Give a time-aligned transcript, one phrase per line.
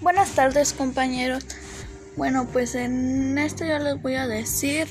[0.00, 1.44] Buenas tardes compañeros.
[2.16, 4.88] Bueno, pues en esto yo les voy a decir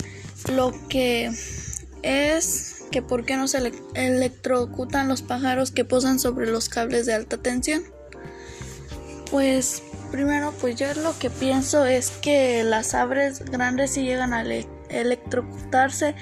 [0.53, 1.31] lo que
[2.03, 7.15] es que por qué no se electrocutan los pájaros que posan sobre los cables de
[7.15, 7.81] alta tensión.
[9.31, 9.81] Pues
[10.11, 14.43] primero, pues yo lo que pienso es que las aves grandes sí llegan a
[14.89, 16.13] electrocutarse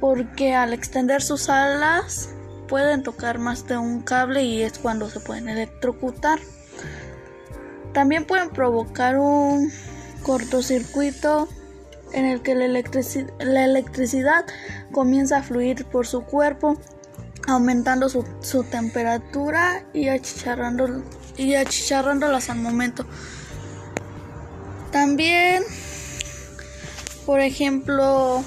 [0.00, 2.30] porque al extender sus alas
[2.66, 6.38] pueden tocar más de un cable y es cuando se pueden electrocutar.
[7.98, 9.72] También pueden provocar un
[10.22, 11.48] cortocircuito
[12.12, 12.64] en el que la,
[13.64, 14.46] electricidad
[14.92, 16.78] comienza a fluir por su cuerpo,
[17.48, 18.22] aumentando su,
[18.70, 21.02] temperatura y achicharrando,
[21.36, 23.04] y achicharrándolas al momento.
[24.92, 25.64] También,
[27.26, 28.44] por ejemplo,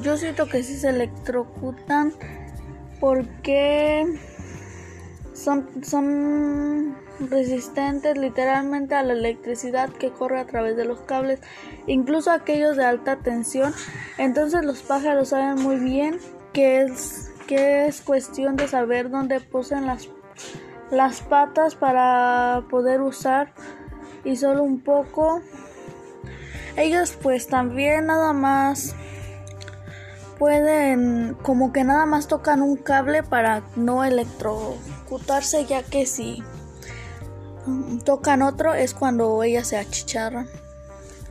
[0.00, 2.12] yo siento que si se electrocutan
[3.00, 4.06] porque
[5.42, 6.96] son, son
[7.30, 11.40] resistentes literalmente a la electricidad que corre a través de los cables,
[11.86, 13.74] incluso aquellos de alta tensión.
[14.18, 16.18] Entonces los pájaros saben muy bien
[16.52, 20.08] que es, que es cuestión de saber dónde posen las,
[20.90, 23.52] las patas para poder usar
[24.24, 25.42] y solo un poco.
[26.76, 28.94] Ellos pues también nada más
[30.42, 36.42] pueden como que nada más tocan un cable para no electrocutarse ya que si
[38.04, 40.48] tocan otro es cuando ellas se achicharran.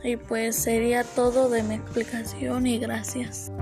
[0.02, 3.52] Y pues sería todo de mi explicación y gracias